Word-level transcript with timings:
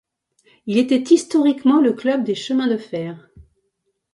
Il 0.65 0.79
était 0.79 1.03
historiquement 1.13 1.79
le 1.79 1.93
club 1.93 2.23
des 2.23 2.33
chemins 2.33 2.65
de 2.67 2.77
fer. 2.77 3.29